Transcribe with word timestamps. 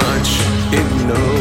it 0.00 1.06
knows. 1.06 1.37